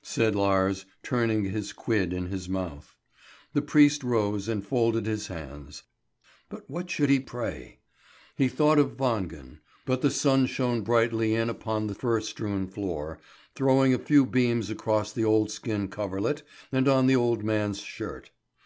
[0.00, 2.94] said Lars, turning his quid in his mouth.
[3.52, 5.82] The priest rose and folded his hands;
[6.48, 7.80] but what should he pray?
[8.34, 9.58] He thought of Wangen.
[9.84, 13.18] But the sun shone brightly in upon the fir strewn floor,
[13.54, 18.30] throwing a few beams across the old skin coverlet and on the old man's shirt.